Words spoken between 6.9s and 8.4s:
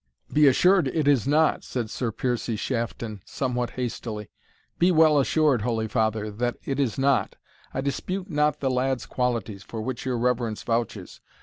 not. I dispute